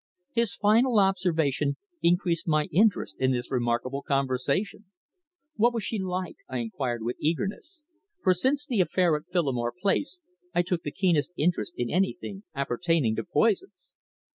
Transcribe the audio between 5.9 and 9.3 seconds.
like?" I inquired with eagerness, for since the affair at